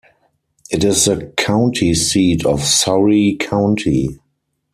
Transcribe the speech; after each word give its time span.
It 0.71 0.83
is 0.83 1.05
the 1.05 1.27
county 1.37 1.93
seat 1.93 2.43
of 2.43 2.63
Surry 2.63 3.35
County. 3.39 4.19